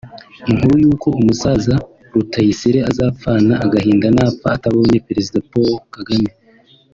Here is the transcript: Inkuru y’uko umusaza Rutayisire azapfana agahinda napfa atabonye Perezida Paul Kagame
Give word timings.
Inkuru 0.49 0.73
y’uko 0.83 1.07
umusaza 1.19 1.73
Rutayisire 2.13 2.79
azapfana 2.89 3.53
agahinda 3.65 4.07
napfa 4.15 4.47
atabonye 4.57 5.03
Perezida 5.07 5.37
Paul 5.49 5.75
Kagame 5.95 6.31